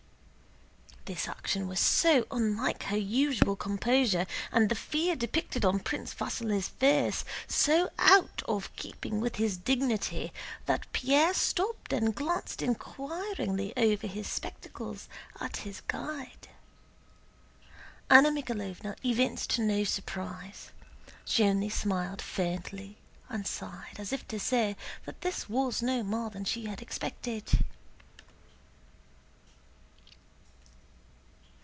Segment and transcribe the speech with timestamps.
[1.05, 6.69] This action was so unlike her usual composure and the fear depicted on Prince Vasíli's
[6.69, 10.31] face so out of keeping with his dignity
[10.67, 15.09] that Pierre stopped and glanced inquiringly over his spectacles
[15.41, 16.47] at his guide.
[18.09, 20.71] Anna Mikháylovna evinced no surprise,
[21.25, 26.29] she only smiled faintly and sighed, as if to say that this was no more
[26.29, 27.59] than she had expected.